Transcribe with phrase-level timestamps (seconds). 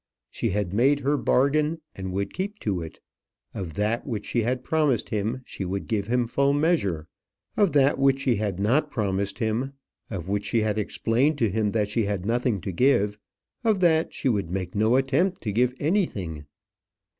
[0.31, 2.99] She had made her bargain, and would keep to it.
[3.53, 7.07] Of that which she had promised him, she would give him full measure;
[7.55, 9.73] of that which she had not promised him
[10.09, 13.19] of which she had explained to him that she had nothing to give
[13.63, 16.45] of that she would make no attempt to give anything.